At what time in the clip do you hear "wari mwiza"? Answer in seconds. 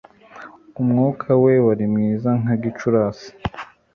1.65-2.29